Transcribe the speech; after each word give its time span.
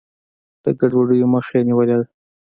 د 0.63 0.65
ګډوډیو 0.79 1.31
مخه 1.33 1.53
یې 1.57 1.65
نیولې 1.67 1.95
ده. 1.99 2.05